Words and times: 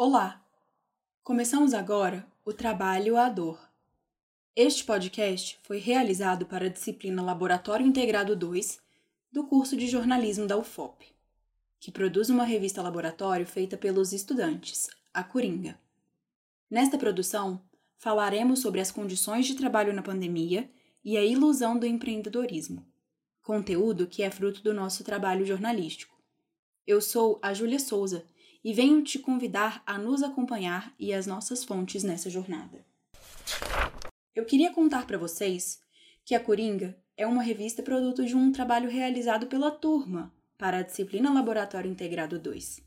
Olá! 0.00 0.40
Começamos 1.24 1.74
agora 1.74 2.24
o 2.44 2.52
Trabalho 2.52 3.16
à 3.16 3.28
Dor. 3.28 3.58
Este 4.54 4.84
podcast 4.84 5.58
foi 5.64 5.78
realizado 5.78 6.46
para 6.46 6.66
a 6.66 6.68
disciplina 6.68 7.20
Laboratório 7.20 7.84
Integrado 7.84 8.36
2 8.36 8.78
do 9.32 9.44
curso 9.48 9.76
de 9.76 9.88
jornalismo 9.88 10.46
da 10.46 10.56
UFOP, 10.56 11.04
que 11.80 11.90
produz 11.90 12.30
uma 12.30 12.44
revista 12.44 12.80
laboratório 12.80 13.44
feita 13.44 13.76
pelos 13.76 14.12
estudantes, 14.12 14.88
a 15.12 15.24
Coringa. 15.24 15.76
Nesta 16.70 16.96
produção, 16.96 17.60
falaremos 17.96 18.60
sobre 18.60 18.80
as 18.80 18.92
condições 18.92 19.46
de 19.46 19.56
trabalho 19.56 19.92
na 19.92 20.00
pandemia 20.00 20.70
e 21.04 21.16
a 21.16 21.24
ilusão 21.24 21.76
do 21.76 21.84
empreendedorismo, 21.84 22.86
conteúdo 23.42 24.06
que 24.06 24.22
é 24.22 24.30
fruto 24.30 24.62
do 24.62 24.72
nosso 24.72 25.02
trabalho 25.02 25.44
jornalístico. 25.44 26.16
Eu 26.86 27.00
sou 27.00 27.40
a 27.42 27.52
Júlia 27.52 27.80
Souza 27.80 28.24
e 28.64 28.72
venho 28.72 29.02
te 29.02 29.18
convidar 29.18 29.82
a 29.86 29.98
nos 29.98 30.22
acompanhar 30.22 30.94
e 30.98 31.12
as 31.12 31.26
nossas 31.26 31.64
fontes 31.64 32.02
nessa 32.02 32.28
jornada. 32.28 32.84
Eu 34.34 34.44
queria 34.44 34.72
contar 34.72 35.06
para 35.06 35.18
vocês 35.18 35.80
que 36.24 36.34
a 36.34 36.40
Coringa 36.40 36.96
é 37.16 37.26
uma 37.26 37.42
revista 37.42 37.82
produto 37.82 38.24
de 38.24 38.36
um 38.36 38.52
trabalho 38.52 38.88
realizado 38.88 39.46
pela 39.46 39.70
turma 39.70 40.32
para 40.56 40.78
a 40.78 40.82
disciplina 40.82 41.32
Laboratório 41.32 41.90
Integrado 41.90 42.38
2. 42.38 42.80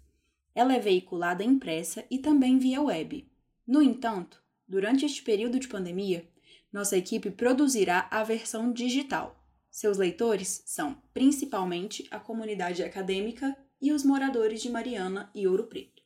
Ela 0.53 0.75
é 0.75 0.79
veiculada 0.79 1.43
impressa 1.43 2.05
e 2.09 2.19
também 2.19 2.57
via 2.57 2.81
web. 2.81 3.29
No 3.65 3.81
entanto, 3.81 4.41
durante 4.67 5.05
este 5.05 5.21
período 5.21 5.59
de 5.59 5.67
pandemia, 5.67 6.29
nossa 6.71 6.97
equipe 6.97 7.31
produzirá 7.31 8.07
a 8.11 8.23
versão 8.23 8.71
digital. 8.71 9.37
Seus 9.69 9.97
leitores 9.97 10.63
são 10.65 11.01
principalmente 11.13 12.07
a 12.11 12.19
comunidade 12.19 12.83
acadêmica 12.83 13.57
e 13.81 13.91
os 13.91 14.03
moradores 14.03 14.61
de 14.61 14.69
Mariana 14.69 15.31
e 15.33 15.47
Ouro 15.47 15.65
Preto, 15.67 16.03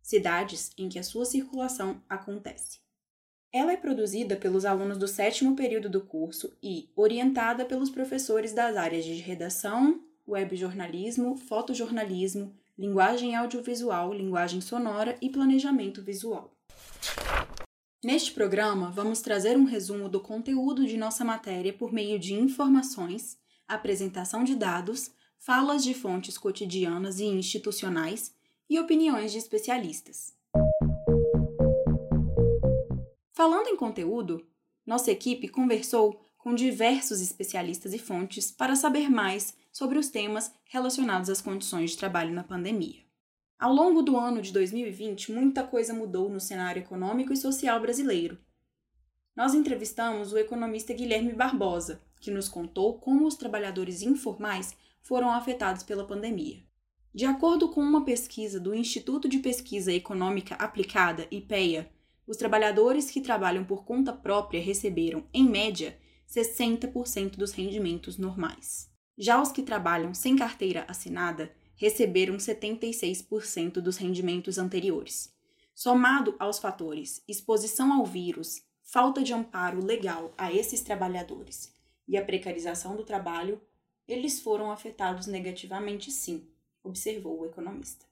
cidades 0.00 0.70
em 0.78 0.88
que 0.88 0.98
a 0.98 1.02
sua 1.02 1.24
circulação 1.24 2.02
acontece. 2.08 2.80
Ela 3.52 3.72
é 3.72 3.76
produzida 3.76 4.36
pelos 4.36 4.64
alunos 4.64 4.96
do 4.96 5.06
sétimo 5.06 5.54
período 5.54 5.90
do 5.90 6.00
curso 6.00 6.56
e 6.62 6.90
orientada 6.96 7.64
pelos 7.64 7.90
professores 7.90 8.54
das 8.54 8.76
áreas 8.76 9.04
de 9.04 9.14
redação, 9.14 10.02
webjornalismo, 10.26 11.36
fotojornalismo, 11.36 12.54
linguagem 12.78 13.36
audiovisual, 13.36 14.14
linguagem 14.14 14.60
sonora 14.60 15.18
e 15.20 15.28
planejamento 15.28 16.02
visual. 16.02 16.56
Neste 18.02 18.32
programa, 18.32 18.90
vamos 18.90 19.20
trazer 19.20 19.56
um 19.56 19.64
resumo 19.64 20.08
do 20.08 20.20
conteúdo 20.20 20.86
de 20.86 20.96
nossa 20.96 21.24
matéria 21.24 21.72
por 21.72 21.92
meio 21.92 22.18
de 22.18 22.34
informações, 22.34 23.38
apresentação 23.68 24.42
de 24.42 24.56
dados, 24.56 25.12
falas 25.44 25.82
de 25.82 25.92
fontes 25.92 26.38
cotidianas 26.38 27.18
e 27.18 27.24
institucionais 27.24 28.32
e 28.70 28.78
opiniões 28.78 29.32
de 29.32 29.38
especialistas. 29.38 30.32
Falando 33.32 33.66
em 33.66 33.76
conteúdo, 33.76 34.46
nossa 34.86 35.10
equipe 35.10 35.48
conversou 35.48 36.24
com 36.38 36.54
diversos 36.54 37.20
especialistas 37.20 37.92
e 37.92 37.98
fontes 37.98 38.52
para 38.52 38.76
saber 38.76 39.10
mais 39.10 39.56
sobre 39.72 39.98
os 39.98 40.10
temas 40.10 40.54
relacionados 40.64 41.28
às 41.28 41.40
condições 41.40 41.90
de 41.90 41.96
trabalho 41.96 42.32
na 42.32 42.44
pandemia. 42.44 43.02
Ao 43.58 43.74
longo 43.74 44.00
do 44.00 44.16
ano 44.16 44.40
de 44.40 44.52
2020, 44.52 45.32
muita 45.32 45.64
coisa 45.64 45.92
mudou 45.92 46.28
no 46.28 46.38
cenário 46.38 46.82
econômico 46.82 47.32
e 47.32 47.36
social 47.36 47.80
brasileiro. 47.80 48.38
Nós 49.34 49.54
entrevistamos 49.54 50.32
o 50.32 50.38
economista 50.38 50.94
Guilherme 50.94 51.32
Barbosa, 51.32 52.00
que 52.20 52.30
nos 52.30 52.48
contou 52.48 53.00
como 53.00 53.26
os 53.26 53.34
trabalhadores 53.34 54.02
informais 54.02 54.76
foram 55.02 55.30
afetados 55.30 55.82
pela 55.82 56.06
pandemia. 56.06 56.62
De 57.14 57.26
acordo 57.26 57.68
com 57.68 57.80
uma 57.80 58.04
pesquisa 58.04 58.58
do 58.58 58.74
Instituto 58.74 59.28
de 59.28 59.38
Pesquisa 59.38 59.92
Econômica 59.92 60.54
Aplicada, 60.54 61.26
IPEA, 61.30 61.90
os 62.26 62.36
trabalhadores 62.36 63.10
que 63.10 63.20
trabalham 63.20 63.64
por 63.64 63.84
conta 63.84 64.12
própria 64.12 64.62
receberam, 64.62 65.26
em 65.34 65.46
média, 65.48 65.98
60% 66.28 67.36
dos 67.36 67.52
rendimentos 67.52 68.16
normais. 68.16 68.90
Já 69.18 69.42
os 69.42 69.52
que 69.52 69.62
trabalham 69.62 70.14
sem 70.14 70.36
carteira 70.36 70.86
assinada 70.88 71.52
receberam 71.76 72.36
76% 72.36 73.80
dos 73.80 73.96
rendimentos 73.96 74.56
anteriores. 74.56 75.34
Somado 75.74 76.34
aos 76.38 76.58
fatores 76.58 77.22
exposição 77.28 77.92
ao 77.92 78.06
vírus, 78.06 78.62
falta 78.84 79.22
de 79.22 79.34
amparo 79.34 79.84
legal 79.84 80.32
a 80.38 80.52
esses 80.52 80.80
trabalhadores 80.80 81.72
e 82.08 82.16
a 82.16 82.24
precarização 82.24 82.96
do 82.96 83.04
trabalho, 83.04 83.60
eles 84.12 84.40
foram 84.40 84.70
afetados 84.70 85.26
negativamente, 85.26 86.10
sim, 86.10 86.46
observou 86.84 87.40
o 87.40 87.46
economista. 87.46 88.04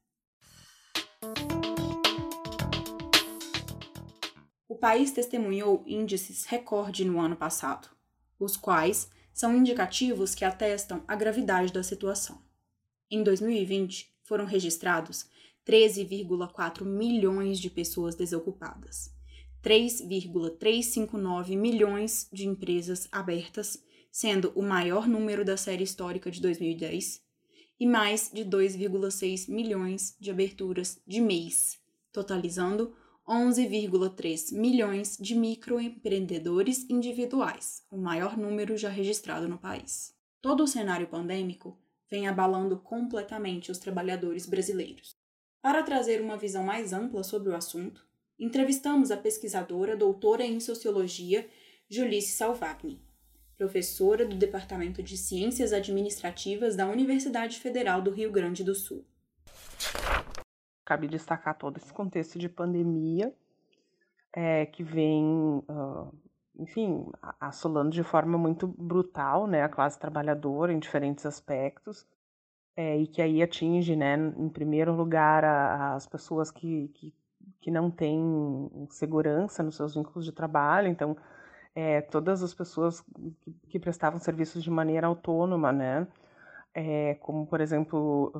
O 4.66 4.74
país 4.74 5.10
testemunhou 5.10 5.84
índices 5.86 6.46
recorde 6.46 7.04
no 7.04 7.20
ano 7.20 7.36
passado, 7.36 7.90
os 8.38 8.56
quais 8.56 9.10
são 9.30 9.54
indicativos 9.54 10.34
que 10.34 10.42
atestam 10.42 11.04
a 11.06 11.14
gravidade 11.14 11.70
da 11.70 11.82
situação. 11.82 12.42
Em 13.10 13.22
2020, 13.22 14.10
foram 14.22 14.46
registrados 14.46 15.28
13,4 15.66 16.82
milhões 16.82 17.60
de 17.60 17.68
pessoas 17.68 18.14
desocupadas, 18.14 19.14
3,359 19.60 21.56
milhões 21.56 22.26
de 22.32 22.48
empresas 22.48 23.06
abertas 23.12 23.84
sendo 24.10 24.52
o 24.54 24.62
maior 24.62 25.06
número 25.06 25.44
da 25.44 25.56
série 25.56 25.84
histórica 25.84 26.30
de 26.30 26.40
2010, 26.40 27.22
e 27.78 27.86
mais 27.86 28.30
de 28.32 28.44
2,6 28.44 29.48
milhões 29.48 30.14
de 30.20 30.30
aberturas 30.30 31.00
de 31.06 31.20
mês, 31.20 31.78
totalizando 32.12 32.94
11,3 33.26 34.52
milhões 34.52 35.16
de 35.18 35.34
microempreendedores 35.34 36.88
individuais, 36.90 37.82
o 37.90 37.96
maior 37.96 38.36
número 38.36 38.76
já 38.76 38.88
registrado 38.88 39.48
no 39.48 39.56
país. 39.56 40.14
Todo 40.42 40.64
o 40.64 40.66
cenário 40.66 41.06
pandêmico 41.06 41.78
vem 42.10 42.26
abalando 42.26 42.78
completamente 42.78 43.70
os 43.70 43.78
trabalhadores 43.78 44.46
brasileiros. 44.46 45.16
Para 45.62 45.82
trazer 45.82 46.20
uma 46.20 46.36
visão 46.36 46.64
mais 46.64 46.92
ampla 46.92 47.22
sobre 47.22 47.50
o 47.50 47.56
assunto, 47.56 48.04
entrevistamos 48.38 49.10
a 49.10 49.16
pesquisadora 49.16 49.96
doutora 49.96 50.44
em 50.44 50.58
sociologia 50.58 51.48
Julice 51.88 52.32
Salvagni, 52.32 53.00
professora 53.60 54.24
do 54.24 54.36
Departamento 54.36 55.02
de 55.02 55.18
Ciências 55.18 55.74
Administrativas 55.74 56.76
da 56.76 56.86
Universidade 56.86 57.60
Federal 57.60 58.00
do 58.00 58.10
Rio 58.10 58.32
Grande 58.32 58.64
do 58.64 58.74
Sul. 58.74 59.04
Cabe 60.82 61.06
destacar 61.06 61.58
todo 61.58 61.76
esse 61.76 61.92
contexto 61.92 62.38
de 62.38 62.48
pandemia 62.48 63.34
é, 64.32 64.64
que 64.64 64.82
vem, 64.82 65.62
uh, 65.68 66.10
enfim, 66.58 67.04
assolando 67.38 67.90
de 67.90 68.02
forma 68.02 68.38
muito 68.38 68.66
brutal 68.66 69.46
né, 69.46 69.62
a 69.62 69.68
classe 69.68 70.00
trabalhadora 70.00 70.72
em 70.72 70.78
diferentes 70.78 71.26
aspectos. 71.26 72.06
É, 72.74 72.96
e 72.96 73.06
que 73.06 73.20
aí 73.20 73.42
atinge, 73.42 73.94
né, 73.94 74.16
em 74.38 74.48
primeiro 74.48 74.94
lugar, 74.94 75.44
a, 75.44 75.96
as 75.96 76.06
pessoas 76.06 76.50
que, 76.50 76.88
que, 76.94 77.12
que 77.60 77.70
não 77.70 77.90
têm 77.90 78.86
segurança 78.88 79.62
nos 79.62 79.76
seus 79.76 79.94
vínculos 79.94 80.24
de 80.24 80.32
trabalho, 80.32 80.88
então 80.88 81.14
é, 81.74 82.00
todas 82.00 82.42
as 82.42 82.52
pessoas 82.54 83.00
que, 83.42 83.52
que, 83.68 83.78
prestavam 83.78 84.18
serviços 84.18 84.62
de 84.62 84.70
maneira 84.70 85.06
autônoma, 85.06 85.72
né? 85.72 86.06
É, 86.74 87.14
como, 87.16 87.46
por 87.46 87.60
exemplo, 87.60 88.32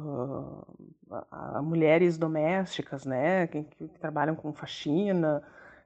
uh, 1.11 1.63
mulheres 1.63 2.19
domésticas, 2.19 3.05
né? 3.05 3.47
Que, 3.47 3.63
que, 3.65 3.89
trabalham 3.99 4.37
com 4.37 4.53
faxina, 4.53 5.43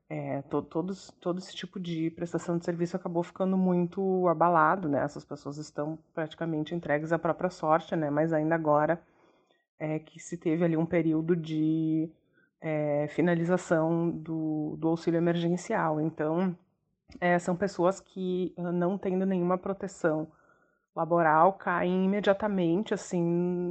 é, 0.09 0.43
to, 0.43 0.63
todos, 0.63 1.11
todo 1.21 1.39
esse 1.39 1.55
tipo 1.55 1.81
de 1.81 2.11
prestação 2.11 2.59
de 2.59 2.65
serviço 2.65 2.97
acabou 2.97 3.23
ficando 3.23 3.57
muito 3.57 4.29
abalado, 4.29 4.89
né? 4.89 5.03
Essas 5.05 5.25
pessoas 5.25 5.59
estão 5.59 5.99
praticamente 6.15 6.75
entregues 6.75 7.13
à 7.13 7.19
própria 7.19 7.51
sorte, 7.51 7.97
né? 7.97 8.11
Mas 8.11 8.33
ainda 8.33 8.55
agora 8.55 9.01
é 9.79 9.99
que 9.99 10.21
se 10.21 10.37
teve 10.37 10.65
ali 10.65 10.77
um 10.77 10.87
período 10.87 11.37
de 11.37 12.11
é, 12.61 13.09
finalização 13.09 14.11
do, 14.11 14.77
do 14.79 14.89
auxílio 14.89 15.19
emergencial. 15.19 16.01
Então, 16.01 16.57
é, 17.21 17.39
são 17.39 17.57
pessoas 17.57 18.01
que, 18.01 18.55
não 18.57 18.99
tendo 18.99 19.27
nenhuma 19.27 19.59
proteção 19.59 20.29
laboral, 20.95 21.55
caem 21.55 22.05
imediatamente, 22.05 22.95
assim, 22.95 23.23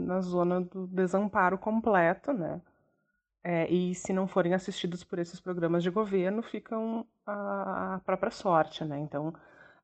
na 0.06 0.20
zona 0.22 0.62
do 0.62 0.88
desamparo 0.88 1.58
completo, 1.58 2.34
né? 2.34 2.62
É, 3.44 3.70
e 3.72 3.94
se 3.96 4.14
não 4.14 4.28
forem 4.28 4.54
assistidos 4.54 5.04
por 5.04 5.20
esses 5.20 5.40
programas 5.40 5.84
de 5.84 5.90
governo, 5.90 6.42
ficam 6.42 7.06
a, 7.26 8.00
própria 8.06 8.32
sorte, 8.32 8.86
né? 8.86 9.00
Então, 9.00 9.34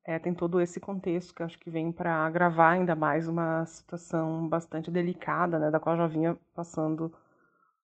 é, 0.05 0.17
tem 0.19 0.33
todo 0.33 0.61
esse 0.61 0.79
contexto 0.79 1.33
que 1.35 1.43
acho 1.43 1.59
que 1.59 1.69
vem 1.69 1.91
para 1.91 2.25
agravar 2.25 2.73
ainda 2.73 2.95
mais 2.95 3.27
uma 3.27 3.65
situação 3.65 4.47
bastante 4.47 4.89
delicada, 4.91 5.59
né? 5.59 5.71
Da 5.71 5.79
qual 5.79 5.97
já 5.97 6.07
vinha 6.07 6.37
passando 6.55 7.13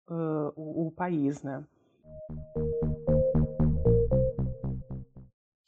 uh, 0.10 0.54
o, 0.56 0.88
o 0.88 0.92
país, 0.92 1.42
né? 1.44 1.64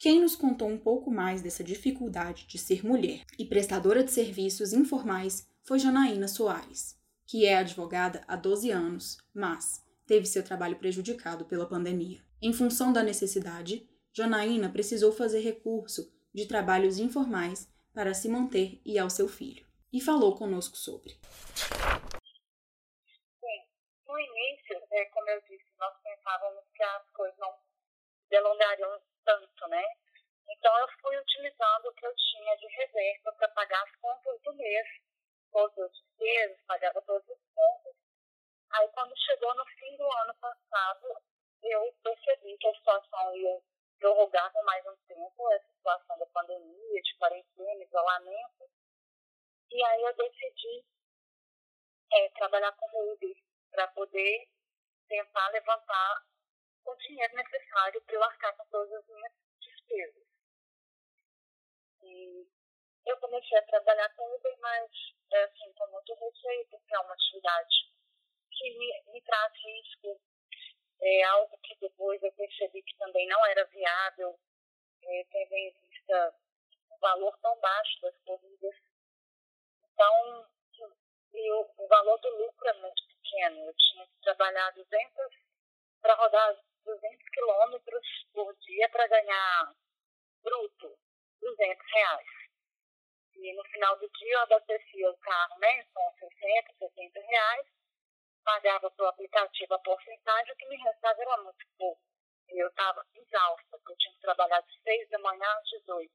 Quem 0.04 0.20
nos 0.20 0.36
contou 0.36 0.68
um 0.68 0.76
pouco 0.76 1.10
mais 1.10 1.40
dessa 1.40 1.64
dificuldade 1.64 2.46
de 2.46 2.58
ser 2.58 2.84
mulher 2.84 3.24
e 3.38 3.46
prestadora 3.46 4.04
de 4.04 4.12
serviços 4.12 4.74
informais 4.74 5.50
foi 5.62 5.78
Janaína 5.78 6.28
Soares, 6.28 7.00
que 7.26 7.46
é 7.46 7.56
advogada 7.56 8.22
há 8.28 8.36
12 8.36 8.70
anos, 8.70 9.16
mas 9.32 9.82
teve 10.06 10.26
seu 10.26 10.44
trabalho 10.44 10.76
prejudicado 10.76 11.46
pela 11.46 11.66
pandemia. 11.66 12.22
Em 12.42 12.52
função 12.52 12.92
da 12.92 13.02
necessidade, 13.02 13.88
Jonaína 14.12 14.68
precisou 14.68 15.10
fazer 15.10 15.40
recurso 15.40 16.12
de 16.34 16.44
trabalhos 16.46 16.98
informais 16.98 17.66
para 17.94 18.12
se 18.12 18.28
manter 18.28 18.82
e 18.84 18.98
ao 18.98 19.08
seu 19.08 19.26
filho. 19.26 19.66
E 19.90 20.02
falou 20.02 20.36
conosco 20.36 20.76
sobre. 20.76 21.18
Sim, 23.40 23.58
no 24.06 24.18
início, 24.20 24.82
é, 24.90 25.04
como 25.06 25.30
eu 25.30 25.40
disse, 25.48 25.64
nós 25.80 25.94
pensávamos 26.02 26.62
que 26.74 26.82
as 26.82 27.10
coisas 27.10 27.38
não 27.38 27.54
delongariam 28.28 29.00
tanto, 29.24 29.68
né? 29.68 29.84
Então 30.48 30.78
eu 30.78 30.88
fui 31.00 31.16
utilizando 31.18 31.86
o 31.86 31.94
que 31.94 32.06
eu 32.06 32.14
tinha 32.14 32.56
de 32.56 32.66
reserva 32.66 33.32
para 33.32 33.48
pagar 33.48 33.82
as 33.82 33.96
contas 33.96 34.40
do 34.42 34.54
mês, 34.54 34.86
todos 35.50 35.76
os 35.76 35.92
despesas, 35.92 36.60
pagava 36.66 37.00
todos 37.02 37.28
os 37.28 37.40
pontos. 37.54 37.94
Aí 38.72 38.88
quando 38.88 39.16
chegou 39.18 39.54
no 39.54 39.64
fim 39.66 39.96
do 39.96 40.10
ano 40.10 40.34
passado, 40.34 41.22
eu 41.62 41.94
percebi 42.02 42.58
que 42.58 42.68
a 42.68 42.74
situação 42.74 43.36
ia 43.36 43.60
prorrogar 43.98 44.52
com 44.52 44.62
mais 44.64 44.84
um 44.86 44.96
tempo, 45.06 45.52
essa 45.52 45.68
situação 45.72 46.18
da 46.18 46.26
pandemia, 46.26 47.02
de 47.02 47.16
quarentena, 47.16 47.84
isolamento. 47.84 48.68
E 49.70 49.82
aí 49.82 50.02
eu 50.02 50.14
decidi 50.14 50.84
é, 52.12 52.28
trabalhar 52.30 52.72
com 52.72 53.12
Uber 53.12 53.36
para 53.70 53.88
poder 53.88 54.48
tentar 55.08 55.48
levantar 55.48 56.22
o 56.84 56.96
dinheiro 56.96 57.34
necessário 57.34 58.02
para 58.02 58.14
eu 58.14 58.22
arcar 58.22 58.56
com 58.56 58.66
todas 58.66 58.92
as 58.92 59.08
minhas 59.08 59.32
despesas. 59.60 60.26
E 62.02 62.46
eu 63.06 63.16
comecei 63.18 63.58
a 63.58 63.62
trabalhar 63.66 64.08
com 64.14 64.34
Uber, 64.34 64.58
mas 64.60 64.90
é, 65.32 65.44
assim, 65.44 65.72
com 65.72 65.86
muito 65.88 66.14
receio, 66.14 66.66
porque 66.68 66.94
é 66.94 66.98
uma 66.98 67.14
atividade 67.14 67.94
que 68.50 68.78
me, 68.78 69.02
me 69.12 69.22
traz 69.22 69.52
risco 69.64 70.20
é 71.00 71.22
algo 71.24 71.58
que 71.58 71.76
depois 71.80 72.22
eu 72.22 72.32
percebi 72.32 72.82
que 72.82 72.96
também 72.96 73.26
não 73.28 73.44
era 73.46 73.64
viável, 73.64 74.38
é, 75.02 75.24
tendo 75.30 75.52
em 75.52 75.70
vista 75.70 76.34
o 76.90 76.98
valor 76.98 77.36
tão 77.40 77.58
baixo 77.60 78.00
das 78.00 78.16
corridas. 78.24 78.74
Então, 79.82 80.48
eu, 81.34 81.70
o 81.76 81.86
valor 81.88 82.18
do 82.20 82.28
lucro 82.38 82.68
é 82.68 82.72
muito 82.74 83.02
pequeno. 83.08 83.66
Eu 83.66 83.74
tinha 83.74 84.06
que 84.06 84.20
trabalhar 84.22 84.70
200 84.70 85.26
para 86.00 86.14
rodar 86.14 86.56
200 86.84 87.28
quilômetros 87.30 88.06
por 88.32 88.54
dia 88.56 88.88
para 88.90 89.06
ganhar 89.08 89.74
bruto 90.42 90.98
200 91.40 91.92
reais. 91.92 92.28
E 93.36 93.52
no 93.54 93.64
final 93.64 93.98
do 93.98 94.08
dia 94.08 94.34
eu 94.34 94.40
abastecia 94.40 95.10
o 95.10 95.18
carro 95.18 95.58
né, 95.58 95.84
com 95.92 96.12
60, 96.18 96.74
70 96.78 97.20
reais 97.20 97.74
pagava 98.44 98.90
para 98.90 99.04
o 99.04 99.08
aplicativo 99.08 99.74
a 99.74 99.78
porcentagem, 99.78 100.52
o 100.52 100.56
que 100.56 100.68
me 100.68 100.76
restava 100.76 101.20
era 101.20 101.42
muito 101.42 101.66
pouco. 101.78 102.00
Eu 102.48 102.68
estava 102.68 103.04
exausta, 103.14 103.66
porque 103.70 103.92
eu 103.92 103.96
tinha 103.96 104.14
que 104.14 104.20
trabalhar 104.20 104.60
de 104.60 104.82
6 104.82 105.08
da 105.08 105.18
manhã 105.18 105.48
às 105.58 105.68
18. 105.70 106.12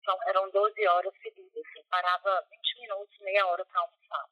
Então, 0.00 0.18
eram 0.26 0.50
12 0.50 0.86
horas 0.88 1.14
seguidas. 1.22 1.64
Eu 1.76 1.84
parava 1.90 2.46
20 2.50 2.80
minutos, 2.80 3.18
meia 3.20 3.46
hora 3.46 3.64
para 3.66 3.80
almoçar. 3.82 4.26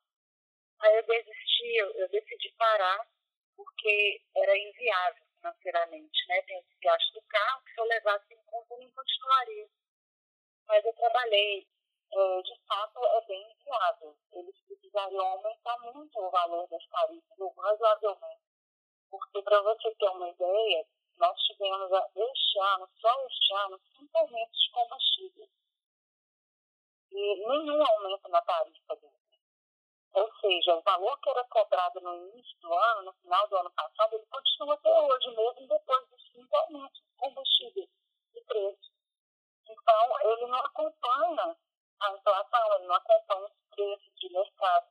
Aí 0.81 0.97
eu 0.97 1.03
desisti, 1.07 1.77
eu, 1.77 2.09
decidi 2.09 2.53
parar, 2.57 3.07
porque 3.55 4.23
era 4.35 4.57
inviável 4.57 5.26
financeiramente, 5.47 6.29
né? 6.29 6.43
Tem 6.43 6.59
esse 6.59 6.77
gasto 6.83 7.13
do 7.13 7.23
carro, 7.23 7.63
que 7.63 7.75
se 7.75 7.81
eu 7.81 7.85
levasse 7.85 8.35
em 8.35 8.43
conta, 8.45 8.75
eu 8.75 8.81
não 8.81 8.91
continuaria. 8.91 9.69
Mas 10.67 10.85
eu 10.85 10.93
trabalhei 10.95 11.67
é, 12.13 12.43
de 12.43 12.61
fato 12.67 13.05
é 13.05 13.27
bem 13.27 13.57
viável. 13.65 14.17
Eles 14.33 14.59
precisariam 14.67 15.27
aumentar 15.27 15.79
muito 15.79 16.19
o 16.19 16.31
valor 16.31 16.67
das 16.69 16.85
tarifas, 16.89 17.39
razoavelmente. 17.57 18.43
Porque, 19.11 19.43
para 19.43 19.63
você 19.63 19.95
ter 19.95 20.09
uma 20.09 20.29
ideia, 20.29 20.87
nós 21.19 21.39
tivemos 21.43 21.91
este 22.17 22.59
ano, 22.59 22.89
só 23.01 23.27
este 23.27 23.55
ano, 23.55 23.81
cinco 23.97 24.19
aumentos 24.19 24.61
de 24.61 24.71
combustível. 24.73 25.49
E 27.13 27.47
nenhum 27.49 27.87
aumento 27.87 28.29
na 28.29 28.43
tarifa 28.43 28.97
dele. 28.97 29.26
Ou 30.17 30.35
seja, 30.41 30.75
o 30.75 30.83
valor 30.83 31.21
que 31.21 31.29
era 31.29 31.45
cobrado 31.45 32.01
no 32.01 32.15
início 32.15 32.59
do 32.61 32.73
ano, 32.73 33.03
no 33.03 33.13
final 33.15 33.47
do 33.49 33.57
ano 33.59 33.71
passado, 33.73 34.15
ele 34.15 34.27
continua 34.27 34.75
até 34.75 35.01
hoje, 35.01 35.29
mesmo 35.29 35.69
depois 35.69 36.09
dos 36.09 36.23
cinco 36.33 36.57
aumentos 36.57 37.03
de 37.03 37.17
combustível 37.19 37.89
de 38.33 38.41
preço. 38.41 38.91
Então, 39.69 40.21
ele 40.23 40.47
não 40.47 40.59
acompanha 40.59 41.57
a 42.01 42.13
inflação 42.13 42.75
ele 42.77 42.87
não 42.87 42.95
acompanha 42.95 43.47
os 43.47 43.53
preços 43.71 44.13
de 44.17 44.33
mercado, 44.33 44.87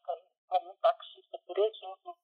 como 0.47 0.71
um 0.71 0.75
taxista, 0.75 1.39
por 1.45 1.57
exemplo. 1.57 2.17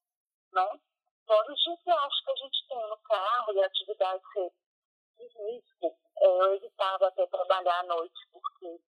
Né? 0.53 0.79
Todos 1.25 1.67
os 1.67 1.83
gastos 1.83 2.21
que 2.23 2.31
a 2.31 2.35
gente 2.35 2.67
tem 2.67 2.87
no 2.87 2.97
carro 2.97 3.53
e 3.53 3.63
a 3.63 3.65
atividade 3.65 4.21
ser 4.33 4.51
de 5.17 5.25
risco, 5.25 5.97
é, 6.17 6.25
eu 6.27 6.55
evitava 6.55 7.07
até 7.07 7.25
trabalhar 7.27 7.79
à 7.79 7.83
noite, 7.83 8.27
porque 8.31 8.79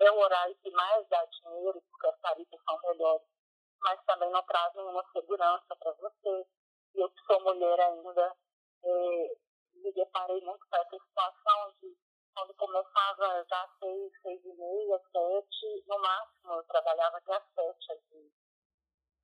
é 0.00 0.10
o 0.10 0.18
horário 0.18 0.54
que 0.56 0.70
mais 0.70 1.08
dá 1.08 1.24
dinheiro, 1.24 1.82
porque 1.90 2.06
as 2.06 2.20
tarifas 2.20 2.60
são 2.64 2.80
melhores, 2.82 3.26
mas 3.80 4.04
também 4.04 4.30
não 4.30 4.42
traz 4.42 4.74
nenhuma 4.74 5.04
segurança 5.12 5.76
para 5.76 5.92
você. 5.92 6.46
E 6.94 7.00
eu 7.00 7.10
que 7.10 7.20
sou 7.26 7.40
mulher 7.40 7.80
ainda, 7.80 8.36
é, 8.84 9.36
me 9.74 9.92
deparei 9.92 10.40
muito 10.40 10.66
com 10.68 10.76
essa 10.76 10.98
situação 10.98 11.74
de 11.80 11.96
quando 12.34 12.54
começava 12.54 13.46
já 13.48 13.68
seis, 13.78 14.12
seis 14.20 14.44
e 14.44 14.52
meia, 14.52 15.00
sete, 15.10 15.84
no 15.86 15.98
máximo 15.98 16.52
eu 16.52 16.64
trabalhava 16.64 17.16
até 17.16 17.34
às 17.34 17.44
sete. 17.54 18.32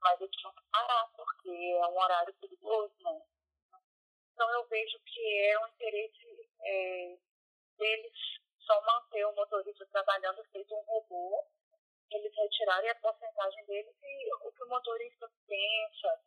Mas 0.00 0.20
eu 0.20 0.28
tinha 0.30 0.52
que 0.52 0.62
parar, 0.72 1.08
porque 1.14 1.50
é 1.50 1.86
um 1.86 1.98
horário 1.98 2.34
perigoso, 2.34 2.94
né? 3.00 3.22
Então 4.32 4.50
eu 4.50 4.66
vejo 4.66 4.98
que 5.04 5.50
é 5.50 5.58
um 5.60 5.66
interesse 5.69 6.50
é, 6.60 7.19
deles 7.76 8.41
só 8.64 8.80
manter 8.82 9.24
o 9.26 9.34
motorista 9.34 9.86
trabalhando 9.86 10.44
feito 10.44 10.74
um 10.74 10.82
robô, 10.82 11.44
eles 12.10 12.34
retirarem 12.36 12.90
a 12.90 12.94
porcentagem 12.96 13.64
deles 13.66 13.94
e 14.02 14.34
o 14.46 14.52
que 14.52 14.62
o 14.62 14.68
motorista 14.68 15.30
pensa 15.46 16.20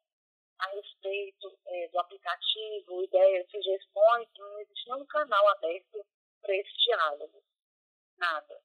a 0.59 0.67
respeito 0.67 1.59
é, 1.65 1.87
do 1.89 1.99
aplicativo, 1.99 3.03
ideias, 3.03 3.49
sugestões, 3.51 4.27
não 4.37 4.59
existe 4.61 4.89
nenhum 4.89 5.05
canal 5.05 5.47
aberto 5.49 6.05
para 6.41 6.55
esse 6.55 6.77
diálogo. 6.77 7.43
Nada. 8.17 8.61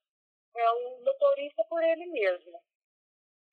É 0.55 0.71
o 0.71 1.03
motorista 1.03 1.63
por 1.65 1.83
ele 1.83 2.05
mesmo. 2.07 2.61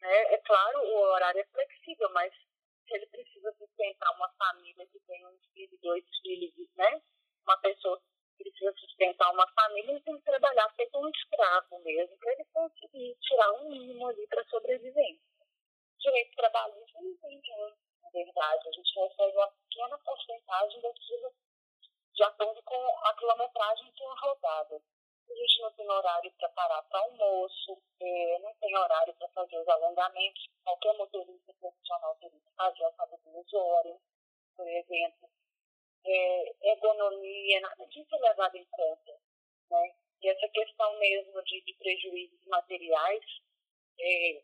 É, 0.00 0.34
é 0.34 0.38
claro, 0.38 0.78
o 0.80 0.98
horário 1.12 1.40
é 1.40 1.46
flexível, 1.46 2.08
mas 2.10 2.32
se 2.32 2.94
ele 2.94 3.06
precisa 3.06 3.52
sustentar 3.54 4.10
uma 4.14 4.28
família 4.34 4.86
que 4.86 4.98
tem 5.00 5.26
um 5.26 5.38
filho, 5.52 5.78
dois 5.82 6.04
filhos, 6.22 6.54
né? 6.76 7.02
Uma 7.44 7.58
pessoa 7.58 8.00
precisa 8.38 8.72
sustentar 8.72 9.30
uma 9.32 9.46
família, 9.52 9.90
ele 9.90 10.00
tem 10.00 10.16
que 10.16 10.24
trabalhar 10.24 10.68
feito 10.74 10.98
um 10.98 11.08
escravo 11.10 11.78
mesmo, 11.80 12.16
para 12.18 12.32
ele 12.32 12.44
conseguir 12.52 13.16
tirar 13.20 13.52
um 13.52 13.68
mínimo 13.68 14.08
ali 14.08 14.26
para 14.28 14.44
sobrevivência. 14.44 15.22
Direito 15.98 16.36
trabalhista 16.36 17.00
não 17.02 17.16
tem 17.16 17.40
dinheiro, 17.40 17.76
na 18.02 18.10
verdade. 18.10 18.68
A 18.68 18.72
gente 18.72 19.00
recebe 19.00 19.36
uma 19.36 19.50
pequena 19.50 19.98
porcentagem 19.98 20.80
daquilo 20.80 21.32
de 22.14 22.22
acordo 22.24 22.62
com 22.62 22.98
a 23.04 23.14
quilometragem 23.14 23.92
que 23.92 24.02
é 24.02 24.08
rodada. 24.20 24.82
A 25.30 25.34
gente 25.34 25.60
não 25.60 25.72
tem 25.72 25.88
horário 25.88 26.32
para 26.38 26.48
parar 26.48 26.82
para 26.82 27.00
almoço, 27.00 27.78
é, 28.00 28.38
não 28.40 28.54
tem 28.54 28.76
horário 28.76 29.14
para 29.14 29.28
fazer 29.28 29.58
os 29.58 29.68
alongamentos. 29.68 30.48
Qualquer 30.64 30.94
motorista 30.94 31.52
profissional 31.60 32.16
teria 32.16 32.40
que 32.40 32.54
fazer 32.56 32.84
a 32.84 32.92
cada 32.92 33.16
duas 33.18 33.54
horas, 33.54 34.00
por 34.56 34.66
exemplo. 34.66 35.28
É, 36.04 36.70
ergonomia, 36.72 37.60
nada 37.60 37.86
disso 37.86 38.14
é 38.14 38.18
levado 38.18 38.56
em 38.56 38.64
conta. 38.70 39.12
Né? 39.70 39.94
E 40.22 40.28
essa 40.28 40.48
questão 40.48 40.98
mesmo 40.98 41.42
de, 41.42 41.60
de 41.62 41.74
prejuízos 41.74 42.44
materiais, 42.46 43.24
é, 44.00 44.42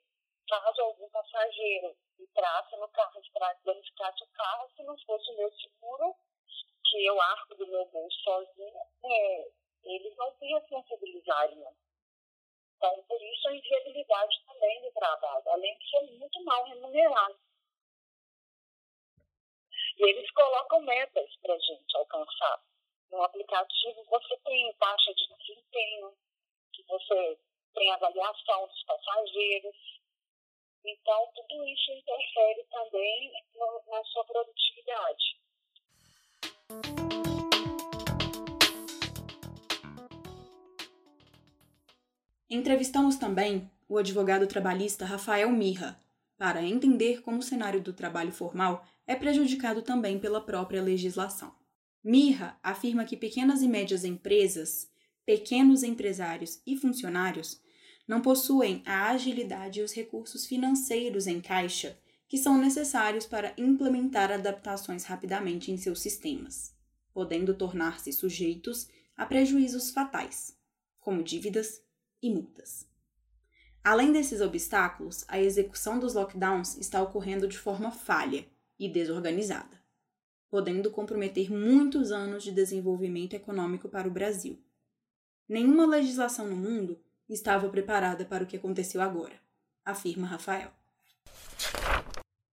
caso 0.49 0.83
algum 0.83 1.09
passageiro 1.11 1.97
entrasse 2.19 2.77
no 2.77 2.89
carro 2.89 3.21
de 3.21 3.33
trás, 3.33 3.59
danificasse 3.65 4.23
o 4.23 4.29
carro, 4.35 4.71
se 4.77 4.83
não 4.85 4.97
fosse 4.99 5.31
o 5.33 5.37
meu 5.37 5.51
seguro, 5.53 6.15
que 6.85 7.05
eu 7.05 7.21
arco 7.21 7.55
do 7.57 7.67
meu 7.67 7.87
bolso 7.87 8.17
sozinha, 8.21 8.83
é, 9.05 9.49
eles 9.85 10.17
não 10.17 10.33
se 10.37 10.47
responsabilizariam. 10.47 11.75
Então, 12.77 13.03
por 13.05 13.23
isso 13.23 13.49
a 13.49 13.55
inviabilidade 13.55 14.45
também 14.47 14.83
do 14.83 14.93
trabalho, 14.93 15.49
além 15.49 15.77
de 15.79 15.91
ser 15.91 16.03
muito 16.19 16.45
mal 16.45 16.65
remunerado. 16.65 17.39
E 19.97 20.11
eles 20.11 20.31
colocam 20.33 20.81
metas 20.83 21.37
para 21.41 21.55
a 21.55 21.59
gente 21.59 21.97
alcançar. 21.97 22.63
No 23.11 23.23
aplicativo 23.23 24.05
você 24.11 24.37
tem 24.45 24.73
taxa 24.75 25.15
de 25.15 25.29
desempenho, 25.39 26.13
que 26.73 26.83
você 26.89 27.39
tem 27.75 27.93
avaliação 27.93 28.67
dos 28.67 28.83
passageiros. 28.85 29.77
Então, 30.85 31.33
tudo 31.35 31.65
isso 31.67 31.93
interfere 31.93 32.65
também 32.71 33.33
no, 33.55 33.83
na 33.87 34.05
sua 34.05 34.25
produtividade. 34.25 35.45
Entrevistamos 42.51 43.17
também 43.17 43.71
o 43.89 43.97
advogado 43.97 44.47
trabalhista 44.47 45.05
Rafael 45.05 45.51
Mirra 45.51 46.04
para 46.45 46.63
entender 46.63 47.23
como 47.23 47.39
o 47.39 47.43
cenário 47.43 47.81
do 47.81 47.95
trabalho 47.95 48.31
formal 48.31 48.87
é 49.07 49.17
prejudicado 49.17 49.81
também 49.81 50.19
pela 50.19 50.43
própria 50.45 50.83
legislação. 50.83 51.55
Mirra 52.05 52.61
afirma 52.63 53.07
que 53.07 53.17
pequenas 53.17 53.63
e 53.63 53.67
médias 53.67 54.05
empresas, 54.05 54.87
pequenos 55.25 55.83
empresários 55.83 56.61
e 56.67 56.77
funcionários 56.77 57.63
não 58.07 58.21
possuem 58.21 58.83
a 58.85 59.09
agilidade 59.09 59.81
e 59.81 59.83
os 59.83 59.95
recursos 59.95 60.45
financeiros 60.45 61.27
em 61.27 61.41
caixa 61.41 61.99
que 62.29 62.37
são 62.37 62.59
necessários 62.59 63.25
para 63.25 63.55
implementar 63.57 64.31
adaptações 64.31 65.05
rapidamente 65.05 65.73
em 65.73 65.79
seus 65.79 66.03
sistemas, 66.03 66.77
podendo 67.15 67.55
tornar-se 67.55 68.13
sujeitos 68.13 68.87
a 69.17 69.25
prejuízos 69.25 69.91
fatais, 69.91 70.55
como 71.01 71.23
dívidas 71.23 71.81
e 72.21 72.29
multas. 72.29 72.87
Além 73.85 74.13
desses 74.13 74.41
obstáculos, 74.41 75.27
a 75.29 75.39
execução 75.39 75.99
dos 75.99 76.15
lockdowns 76.15 76.79
está 76.79 77.03
ocorrendo 77.03 77.47
de 77.47 77.59
forma 77.59 77.91
falha 77.91 78.47
e 78.79 78.89
desorganizada, 78.89 79.79
podendo 80.49 80.91
comprometer 80.91 81.53
muitos 81.53 82.11
anos 82.11 82.43
de 82.43 82.51
desenvolvimento 82.51 83.35
econômico 83.35 83.87
para 83.87 84.09
o 84.09 84.11
Brasil. 84.11 84.59
Nenhuma 85.47 85.85
legislação 85.85 86.49
no 86.49 86.57
mundo 86.57 86.99
estava 87.29 87.69
preparada 87.69 88.25
para 88.25 88.45
o 88.45 88.47
que 88.47 88.57
aconteceu 88.57 89.03
agora, 89.03 89.39
afirma 89.85 90.27
Rafael. 90.27 90.73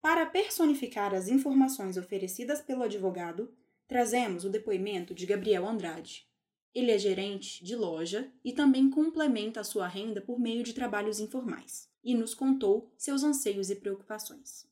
Para 0.02 0.26
personificar 0.26 1.14
as 1.14 1.30
informações 1.30 1.96
oferecidas 1.96 2.60
pelo 2.60 2.84
advogado, 2.84 3.50
trazemos 3.88 4.44
o 4.44 4.50
depoimento 4.50 5.14
de 5.14 5.26
Gabriel 5.26 5.66
Andrade. 5.66 6.28
Ele 6.74 6.92
é 6.92 6.98
gerente 6.98 7.64
de 7.64 7.76
loja 7.76 8.32
e 8.46 8.54
também 8.54 8.90
complementa 8.90 9.60
a 9.60 9.64
sua 9.64 9.88
renda 9.88 10.22
por 10.22 10.40
meio 10.40 10.64
de 10.64 10.74
trabalhos 10.74 11.20
informais, 11.20 11.90
e 12.04 12.16
nos 12.16 12.34
contou 12.34 12.94
seus 12.98 13.24
anseios 13.24 13.70
e 13.70 13.76
preocupações. 13.76 14.66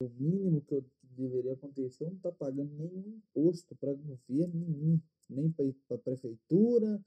O 0.00 0.08
mínimo 0.08 0.60
que 0.60 0.74
eu 0.74 0.84
deveria 1.02 1.54
acontecer 1.54 2.04
é 2.04 2.08
não 2.08 2.16
estar 2.16 2.30
tá 2.30 2.36
pagando 2.36 2.72
nenhum 2.74 3.16
imposto 3.16 3.74
para 3.76 3.92
governo 3.94 4.54
nenhum, 4.54 5.00
nem 5.28 5.50
para 5.50 5.66
a 5.96 5.98
prefeitura, 5.98 7.04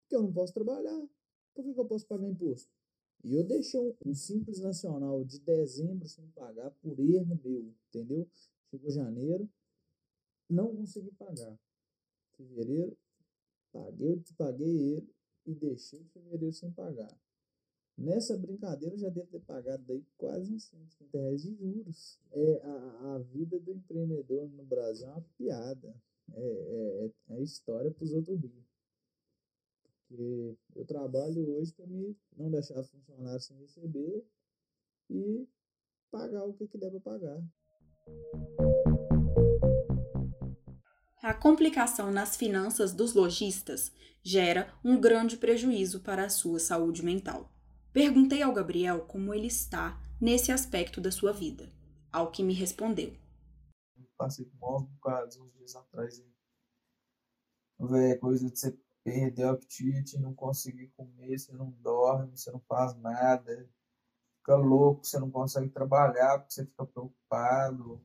porque 0.00 0.16
eu 0.16 0.22
não 0.22 0.32
posso 0.32 0.52
trabalhar. 0.52 1.06
Por 1.54 1.64
que, 1.64 1.74
que 1.74 1.80
eu 1.80 1.84
posso 1.84 2.06
pagar 2.06 2.28
imposto? 2.28 2.70
E 3.24 3.36
eu 3.36 3.44
deixei 3.44 3.78
um, 3.78 3.94
um, 4.06 4.14
simples 4.14 4.58
nacional 4.58 5.24
de 5.24 5.38
dezembro 5.38 6.08
sem 6.08 6.26
pagar 6.30 6.70
por 6.82 6.98
erro 6.98 7.38
meu, 7.44 7.72
entendeu? 7.88 8.28
Chegou 8.68 8.90
janeiro, 8.90 9.48
não 10.50 10.74
consegui 10.74 11.12
pagar. 11.12 11.56
Fevereiro, 12.48 12.96
paguei, 13.72 14.12
eu 14.12 14.22
paguei 14.36 14.96
ele 14.96 15.14
e 15.46 15.54
deixei 15.54 16.04
fevereiro 16.04 16.52
sem 16.52 16.70
pagar. 16.72 17.16
Nessa 17.96 18.36
brincadeira 18.36 18.94
eu 18.94 18.98
já 18.98 19.10
devo 19.10 19.28
ter 19.28 19.40
pagado 19.40 19.84
daí 19.86 20.04
quase 20.16 20.52
uns 20.52 20.64
150 20.64 21.18
reais 21.18 21.42
de 21.42 21.54
juros. 21.54 22.18
É, 22.32 22.60
a, 22.64 23.14
a 23.14 23.18
vida 23.18 23.60
do 23.60 23.72
empreendedor 23.72 24.48
no 24.50 24.64
Brasil 24.64 25.06
é 25.06 25.10
uma 25.10 25.24
piada. 25.36 25.94
É, 26.34 26.40
é, 26.40 27.10
é, 27.30 27.36
é 27.36 27.42
história 27.42 27.90
para 27.90 28.04
os 28.04 28.12
outros. 28.12 28.40
Porque 30.08 30.56
eu 30.74 30.84
trabalho 30.84 31.56
hoje 31.56 31.72
para 31.72 31.86
me 31.86 32.16
não 32.36 32.50
deixar 32.50 32.82
funcionário 32.82 33.40
sem 33.40 33.58
receber 33.58 34.24
e 35.10 35.46
pagar 36.10 36.44
o 36.44 36.54
que, 36.54 36.66
que 36.66 36.78
der 36.78 36.90
para 36.90 37.00
pagar. 37.00 38.71
A 41.22 41.32
complicação 41.32 42.10
nas 42.10 42.34
finanças 42.34 42.92
dos 42.92 43.14
lojistas 43.14 43.92
gera 44.24 44.74
um 44.84 45.00
grande 45.00 45.36
prejuízo 45.36 46.00
para 46.00 46.24
a 46.24 46.28
sua 46.28 46.58
saúde 46.58 47.04
mental. 47.04 47.48
Perguntei 47.92 48.42
ao 48.42 48.52
Gabriel 48.52 49.02
como 49.02 49.32
ele 49.32 49.46
está 49.46 50.02
nesse 50.20 50.50
aspecto 50.50 51.00
da 51.00 51.12
sua 51.12 51.32
vida, 51.32 51.70
ao 52.10 52.32
que 52.32 52.42
me 52.42 52.52
respondeu. 52.52 53.16
passei 54.18 54.46
por 54.46 54.82
um 54.82 55.44
uns 55.44 55.52
dias 55.52 55.76
atrás. 55.76 56.20
Véi, 57.78 58.16
coisa 58.16 58.50
de 58.50 58.58
você 58.58 58.76
perder 59.04 59.44
o 59.44 59.50
apetite, 59.50 60.18
não 60.18 60.34
conseguir 60.34 60.88
comer, 60.96 61.38
você 61.38 61.52
não 61.52 61.70
dorme, 61.70 62.36
você 62.36 62.50
não 62.50 62.60
faz 62.68 62.96
nada, 62.96 63.70
fica 64.38 64.56
louco, 64.56 65.04
você 65.04 65.20
não 65.20 65.30
consegue 65.30 65.68
trabalhar 65.68 66.40
porque 66.40 66.54
você 66.54 66.66
fica 66.66 66.84
preocupado, 66.84 68.04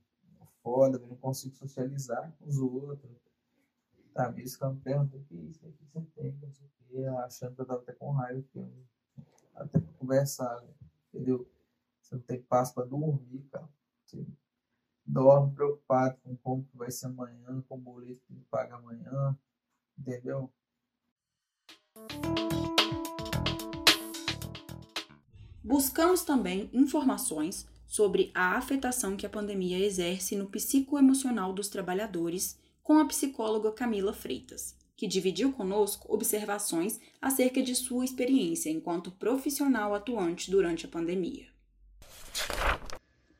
foda, 0.67 0.99
não 0.99 1.15
consigo 1.15 1.55
socializar 1.55 2.29
com 2.37 2.49
os 2.49 2.57
outros. 2.57 3.09
Tá, 4.13 4.33
ficando 4.33 4.75
me 4.75 4.81
perguntando 4.81 5.23
o 5.23 5.25
que 5.25 5.37
é 5.37 5.41
isso, 5.43 5.65
o 5.65 5.71
que 5.71 5.85
você 5.93 6.01
tem, 6.15 6.31
não 6.41 6.51
sei 6.51 6.67
o 6.67 6.71
que, 6.89 7.05
achando 7.05 7.55
que 7.55 7.61
eu 7.61 7.65
tava 7.65 7.81
até 7.81 7.93
com 7.93 8.11
raiva, 8.11 8.43
eu, 8.55 8.69
até 9.55 9.79
pra 9.79 9.93
conversar, 9.93 10.61
né? 10.61 10.73
entendeu? 11.13 11.47
Você 12.01 12.15
não 12.15 12.21
tem 12.23 12.41
paz 12.41 12.71
pra 12.71 12.83
dormir, 12.83 13.43
cara. 13.51 13.69
Você 14.03 14.25
dorme 15.05 15.53
preocupado 15.53 16.17
com 16.23 16.35
como 16.37 16.65
que 16.65 16.75
vai 16.75 16.91
ser 16.91 17.05
amanhã, 17.05 17.63
com 17.69 17.75
o 17.75 17.79
boleto 17.79 18.21
que 18.27 18.33
paga 18.49 18.75
amanhã, 18.75 19.37
entendeu? 19.97 20.51
Buscamos 25.63 26.23
também 26.23 26.69
informações 26.73 27.67
sobre 27.87 28.29
a 28.35 28.57
afetação 28.57 29.17
que 29.17 29.25
a 29.25 29.29
pandemia 29.29 29.79
exerce 29.79 30.35
no 30.35 30.47
psicoemocional 30.47 31.53
dos 31.53 31.69
trabalhadores 31.69 32.59
com 32.83 32.99
a 32.99 33.05
psicóloga 33.05 33.71
Camila 33.71 34.13
Freitas, 34.13 34.75
que 34.95 35.07
dividiu 35.07 35.51
conosco 35.53 36.13
observações 36.13 36.99
acerca 37.21 37.63
de 37.63 37.73
sua 37.73 38.05
experiência 38.05 38.69
enquanto 38.69 39.11
profissional 39.11 39.95
atuante 39.95 40.51
durante 40.51 40.85
a 40.85 40.89
pandemia. 40.89 41.47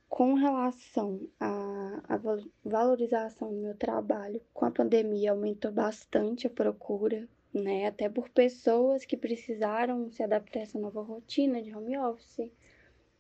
Com 0.08 0.34
relação 0.34 1.28
à, 1.40 2.20
valorização 2.66 3.54
do 3.54 3.62
meu 3.62 3.76
trabalho, 3.76 4.42
com 4.54 4.66
a 4.66 4.72
pandemia 4.72 5.32
aumentou 5.32 5.72
bastante 5.72 6.48
a 6.48 6.50
procura 6.50 7.28
né? 7.54 7.88
Até 7.88 8.10
por 8.10 8.30
pessoas 8.30 9.06
que 9.06 9.18
precisaram 9.18 10.10
se 10.12 10.24
adaptar 10.24 10.60
a 10.60 10.64
essa 10.64 10.80
nova 10.80 11.02
rotina 11.02 11.62
de 11.62 11.74
home 11.74 11.98
office. 11.98 12.52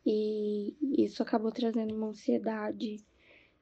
E 0.09 0.73
isso 1.03 1.21
acabou 1.21 1.51
trazendo 1.51 1.93
uma 1.93 2.07
ansiedade, 2.07 3.05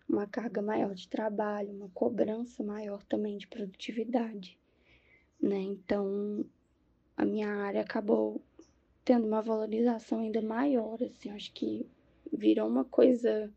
uma 0.07 0.27
carga 0.27 0.61
maior 0.61 0.93
de 0.93 1.07
trabalho, 1.07 1.73
uma 1.73 1.89
cobrança 1.89 2.63
maior 2.63 3.03
também 3.05 3.35
de 3.35 3.47
produtividade, 3.47 4.55
né? 5.41 5.57
Então, 5.57 6.45
a 7.17 7.25
minha 7.25 7.49
área 7.49 7.81
acabou 7.81 8.39
tendo 9.03 9.25
uma 9.25 9.41
valorização 9.41 10.19
ainda 10.19 10.39
maior, 10.39 11.01
assim, 11.01 11.31
acho 11.31 11.51
que 11.51 11.89
virou 12.31 12.67
uma 12.69 12.85
coisa 12.85 13.51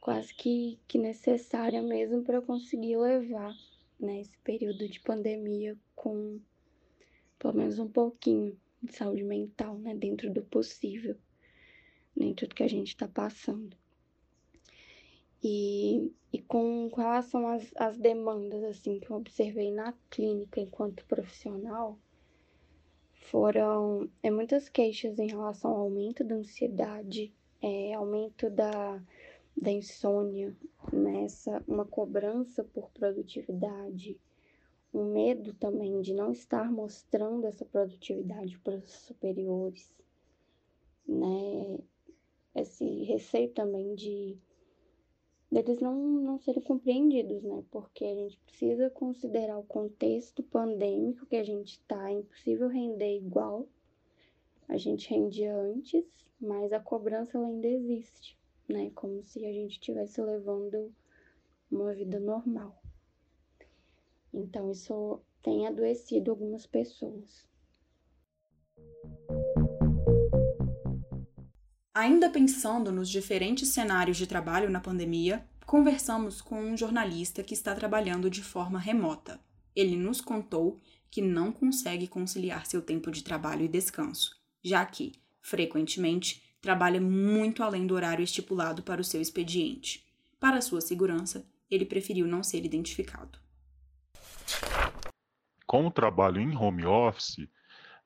quase 0.00 0.34
que, 0.34 0.80
que 0.88 0.98
necessária 0.98 1.80
mesmo 1.80 2.24
para 2.24 2.42
conseguir 2.42 2.96
levar 2.96 3.54
né, 4.00 4.22
esse 4.22 4.36
período 4.38 4.88
de 4.88 4.98
pandemia 4.98 5.78
com 5.94 6.40
pelo 7.38 7.54
menos 7.54 7.78
um 7.78 7.88
pouquinho 7.88 8.58
de 8.82 8.92
saúde 8.92 9.22
mental, 9.22 9.78
né, 9.78 9.94
dentro 9.94 10.32
do 10.32 10.42
possível, 10.42 11.16
dentro 12.22 12.46
do 12.46 12.54
que 12.54 12.62
a 12.62 12.68
gente 12.68 12.88
está 12.88 13.08
passando. 13.08 13.76
E, 15.42 16.12
e 16.32 16.38
com 16.40 16.88
relação 16.96 17.48
às, 17.48 17.72
às 17.76 17.98
demandas, 17.98 18.62
assim, 18.62 19.00
que 19.00 19.10
eu 19.10 19.16
observei 19.16 19.72
na 19.72 19.92
clínica 20.08 20.60
enquanto 20.60 21.04
profissional, 21.06 21.98
foram 23.12 24.08
é, 24.22 24.30
muitas 24.30 24.68
queixas 24.68 25.18
em 25.18 25.26
relação 25.26 25.72
ao 25.72 25.80
aumento 25.80 26.22
da 26.22 26.36
ansiedade, 26.36 27.34
é, 27.60 27.92
aumento 27.92 28.48
da, 28.48 29.02
da 29.56 29.70
insônia, 29.70 30.56
nessa 30.92 31.58
né, 31.58 31.64
uma 31.66 31.84
cobrança 31.84 32.62
por 32.62 32.88
produtividade, 32.90 34.16
um 34.94 35.12
medo 35.12 35.54
também 35.54 36.00
de 36.02 36.14
não 36.14 36.30
estar 36.30 36.70
mostrando 36.70 37.46
essa 37.46 37.64
produtividade 37.64 38.58
para 38.60 38.76
os 38.76 38.92
superiores, 38.92 39.92
né? 41.06 41.78
Esse 42.54 42.84
receio 43.04 43.50
também 43.50 43.94
de 43.94 44.36
deles 45.50 45.80
não, 45.80 45.94
não 45.94 46.38
serem 46.38 46.62
compreendidos, 46.62 47.42
né? 47.42 47.62
Porque 47.70 48.04
a 48.04 48.14
gente 48.14 48.38
precisa 48.38 48.90
considerar 48.90 49.58
o 49.58 49.64
contexto 49.64 50.42
pandêmico 50.42 51.26
que 51.26 51.36
a 51.36 51.44
gente 51.44 51.72
está, 51.72 52.10
é 52.10 52.14
impossível 52.14 52.68
render 52.68 53.16
igual 53.16 53.68
a 54.72 54.78
gente 54.78 55.10
rendia 55.10 55.54
antes, 55.54 56.04
mas 56.40 56.72
a 56.72 56.80
cobrança 56.80 57.36
ela 57.36 57.46
ainda 57.46 57.68
existe, 57.68 58.38
né? 58.66 58.90
Como 58.94 59.22
se 59.22 59.44
a 59.44 59.52
gente 59.52 59.72
estivesse 59.72 60.20
levando 60.22 60.90
uma 61.70 61.92
vida 61.92 62.18
normal. 62.18 62.82
Então, 64.32 64.70
isso 64.70 65.20
tem 65.42 65.66
adoecido 65.66 66.30
algumas 66.30 66.66
pessoas. 66.66 67.46
Ainda 71.94 72.30
pensando 72.30 72.90
nos 72.90 73.06
diferentes 73.06 73.68
cenários 73.68 74.16
de 74.16 74.26
trabalho 74.26 74.70
na 74.70 74.80
pandemia, 74.80 75.46
conversamos 75.66 76.40
com 76.40 76.58
um 76.58 76.74
jornalista 76.74 77.42
que 77.42 77.52
está 77.52 77.74
trabalhando 77.74 78.30
de 78.30 78.42
forma 78.42 78.78
remota. 78.78 79.38
Ele 79.76 79.94
nos 79.94 80.18
contou 80.18 80.80
que 81.10 81.20
não 81.20 81.52
consegue 81.52 82.08
conciliar 82.08 82.64
seu 82.64 82.80
tempo 82.80 83.10
de 83.10 83.22
trabalho 83.22 83.66
e 83.66 83.68
descanso, 83.68 84.40
já 84.64 84.82
que, 84.86 85.12
frequentemente, 85.42 86.42
trabalha 86.62 86.98
muito 86.98 87.62
além 87.62 87.86
do 87.86 87.94
horário 87.94 88.24
estipulado 88.24 88.82
para 88.82 89.02
o 89.02 89.04
seu 89.04 89.20
expediente. 89.20 90.06
Para 90.40 90.62
sua 90.62 90.80
segurança, 90.80 91.46
ele 91.70 91.84
preferiu 91.84 92.26
não 92.26 92.42
ser 92.42 92.64
identificado. 92.64 93.38
Com 95.66 95.86
o 95.86 95.90
trabalho 95.90 96.40
em 96.40 96.56
home 96.56 96.86
office, 96.86 97.46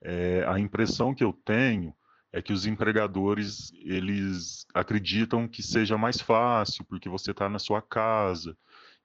é, 0.03 0.45
a 0.45 0.59
impressão 0.59 1.15
que 1.15 1.23
eu 1.23 1.33
tenho 1.33 1.95
é 2.33 2.43
que 2.43 2.53
os 2.53 2.67
empregadores 2.67 3.73
eles 3.83 4.67
acreditam 4.75 5.49
que 5.49 5.63
seja 5.63 5.97
mais 5.97 6.21
fácil 6.21 6.85
porque 6.85 7.09
você 7.09 7.31
está 7.31 7.49
na 7.49 7.59
sua 7.59 7.81
casa. 7.81 8.57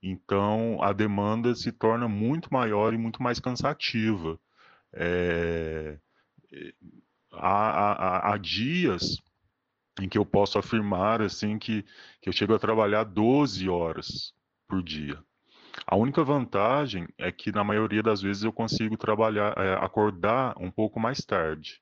Então 0.01 0.81
a 0.81 0.91
demanda 0.91 1.53
se 1.55 1.71
torna 1.71 2.07
muito 2.07 2.51
maior 2.51 2.93
e 2.93 2.97
muito 2.97 3.21
mais 3.21 3.39
cansativa. 3.39 4.39
É, 4.93 5.97
há, 7.31 8.29
há, 8.29 8.33
há, 8.33 8.37
dias 8.37 9.17
em 10.01 10.09
que 10.09 10.17
eu 10.17 10.25
posso 10.25 10.57
afirmar 10.57 11.21
assim 11.21 11.57
que, 11.57 11.85
que 12.21 12.27
eu 12.27 12.33
chego 12.33 12.53
a 12.53 12.59
trabalhar 12.59 13.03
12 13.03 13.69
horas 13.69 14.33
por 14.67 14.81
dia. 14.81 15.17
A 15.87 15.95
única 15.95 16.23
vantagem 16.23 17.07
é 17.17 17.31
que 17.31 17.51
na 17.51 17.63
maioria 17.63 18.03
das 18.03 18.21
vezes 18.21 18.43
eu 18.43 18.51
consigo 18.51 18.97
trabalhar, 18.97 19.53
é, 19.57 19.73
acordar 19.75 20.55
um 20.57 20.69
pouco 20.69 20.99
mais 20.99 21.23
tarde. 21.23 21.81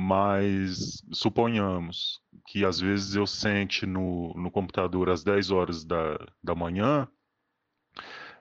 Mas 0.00 1.02
suponhamos 1.12 2.20
que 2.46 2.64
às 2.64 2.78
vezes 2.78 3.16
eu 3.16 3.26
sente 3.26 3.84
no, 3.84 4.32
no 4.34 4.48
computador 4.48 5.10
às 5.10 5.24
10 5.24 5.50
horas 5.50 5.84
da, 5.84 6.16
da 6.40 6.54
manhã 6.54 7.08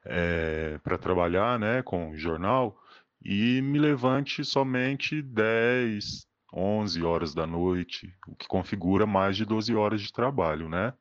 é, 0.05 0.77
para 0.83 0.99
trabalhar 0.99 1.57
né, 1.57 1.81
com 1.81 2.15
jornal 2.15 2.79
e 3.25 3.59
me 3.63 3.79
levante 3.79 4.45
somente 4.45 5.19
10, 5.19 6.27
11 6.53 7.03
horas 7.03 7.33
da 7.33 7.47
noite, 7.47 8.15
o 8.27 8.35
que 8.35 8.47
configura 8.47 9.07
mais 9.07 9.35
de 9.35 9.43
12 9.43 9.73
horas 9.73 10.01
de 10.03 10.13
trabalho, 10.13 10.69
né? 10.69 10.93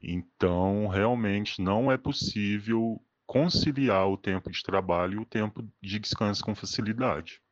Então, 0.00 0.86
realmente 0.86 1.60
não 1.60 1.90
é 1.90 1.98
possível 1.98 3.04
conciliar 3.26 4.06
o 4.08 4.16
tempo 4.16 4.48
de 4.48 4.62
trabalho 4.62 5.14
e 5.14 5.22
o 5.22 5.26
tempo 5.26 5.68
de 5.82 5.98
descanso 5.98 6.44
com 6.44 6.54
facilidade. 6.54 7.42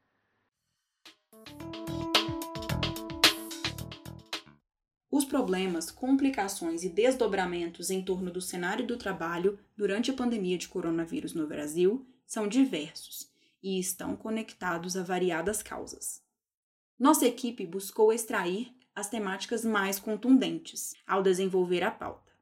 Os 5.21 5.27
problemas, 5.27 5.91
complicações 5.91 6.83
e 6.83 6.89
desdobramentos 6.89 7.91
em 7.91 8.03
torno 8.03 8.31
do 8.31 8.41
cenário 8.41 8.87
do 8.87 8.97
trabalho 8.97 9.59
durante 9.77 10.11
a 10.11 10.15
pandemia 10.15 10.57
de 10.57 10.67
coronavírus 10.67 11.35
no 11.35 11.47
Brasil 11.47 12.07
são 12.25 12.49
diversos 12.49 13.31
e 13.63 13.79
estão 13.79 14.17
conectados 14.17 14.97
a 14.97 15.03
variadas 15.03 15.63
causas. 15.63 16.23
Nossa 16.99 17.27
equipe 17.27 17.67
buscou 17.67 18.15
extrair 18.15 18.75
as 18.95 19.11
temáticas 19.11 19.63
mais 19.63 19.99
contundentes 19.99 20.95
ao 21.07 21.23
desenvolver 21.23 21.83
a 21.83 21.91
pauta. 21.91 22.33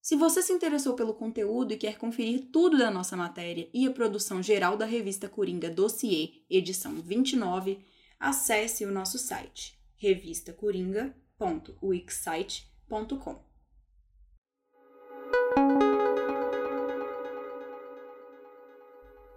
Se 0.00 0.16
você 0.16 0.40
se 0.40 0.54
interessou 0.54 0.94
pelo 0.94 1.12
conteúdo 1.12 1.74
e 1.74 1.76
quer 1.76 1.98
conferir 1.98 2.48
tudo 2.50 2.78
da 2.78 2.90
nossa 2.90 3.18
matéria 3.18 3.68
e 3.70 3.86
a 3.86 3.90
produção 3.90 4.42
geral 4.42 4.78
da 4.78 4.86
revista 4.86 5.28
Coringa 5.28 5.68
Dossier, 5.68 6.30
edição 6.48 7.02
29, 7.02 7.84
acesse 8.18 8.86
o 8.86 8.90
nosso 8.90 9.18
site 9.18 9.78
revistacoringa.wixsite.com. 11.38 13.38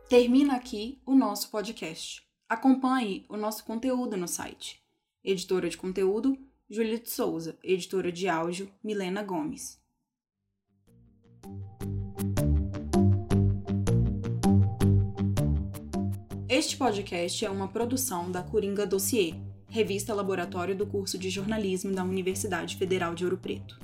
Termina 0.09 0.55
aqui 0.55 1.01
o 1.05 1.15
nosso 1.15 1.49
podcast. 1.49 2.27
Acompanhe 2.49 3.25
o 3.29 3.37
nosso 3.37 3.63
conteúdo 3.63 4.17
no 4.17 4.27
site. 4.27 4.83
Editora 5.23 5.69
de 5.69 5.77
conteúdo, 5.77 6.37
Júlia 6.69 7.01
Souza. 7.05 7.57
Editora 7.63 8.11
de 8.11 8.27
áudio, 8.27 8.69
Milena 8.83 9.23
Gomes. 9.23 9.79
Este 16.49 16.75
podcast 16.75 17.45
é 17.45 17.49
uma 17.49 17.69
produção 17.69 18.29
da 18.29 18.43
Coringa 18.43 18.85
Dossier, 18.85 19.35
revista 19.71 20.13
laboratório 20.13 20.75
do 20.75 20.85
curso 20.85 21.17
de 21.17 21.29
jornalismo 21.29 21.93
da 21.93 22.03
Universidade 22.03 22.75
Federal 22.75 23.15
de 23.15 23.23
Ouro 23.23 23.37
Preto. 23.37 23.79